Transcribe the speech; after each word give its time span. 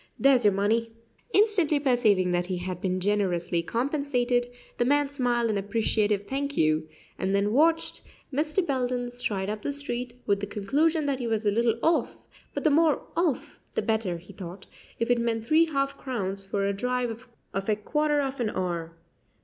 There's 0.17 0.43
your 0.43 0.53
money." 0.55 0.89
Instantly 1.31 1.79
perceiving 1.79 2.31
that 2.31 2.47
he 2.47 2.57
had 2.57 2.81
been 2.81 2.99
generously 2.99 3.61
compensated, 3.61 4.47
the 4.79 4.83
man 4.83 5.13
smiled 5.13 5.51
an 5.51 5.59
appreciative 5.59 6.25
"Thank 6.25 6.57
you," 6.57 6.89
and 7.19 7.35
then 7.35 7.53
watched 7.53 8.01
Mr. 8.33 8.65
Belden 8.65 9.11
stride 9.11 9.47
up 9.47 9.61
the 9.61 9.71
street, 9.71 10.15
with 10.25 10.39
the 10.39 10.47
conclusion 10.47 11.05
that 11.05 11.19
he 11.19 11.27
was 11.27 11.45
"a 11.45 11.51
little 11.51 11.77
off;" 11.83 12.17
but 12.55 12.63
the 12.63 12.71
more 12.71 13.03
"off" 13.15 13.59
the 13.75 13.83
better, 13.83 14.17
he 14.17 14.33
thought, 14.33 14.65
if 14.97 15.11
it 15.11 15.19
meant 15.19 15.45
three 15.45 15.67
half 15.71 15.95
crowns 15.99 16.43
for 16.43 16.65
a 16.65 16.73
drive 16.73 17.27
of 17.53 17.69
a 17.69 17.75
quarter 17.75 18.21
of 18.21 18.39
an 18.39 18.49
hour. 18.49 18.95